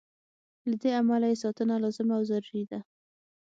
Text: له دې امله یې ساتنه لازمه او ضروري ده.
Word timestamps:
له 0.69 0.75
دې 0.81 0.91
امله 1.01 1.25
یې 1.31 1.37
ساتنه 1.43 1.75
لازمه 1.83 2.13
او 2.17 2.23
ضروري 2.29 2.63
ده. 2.71 2.79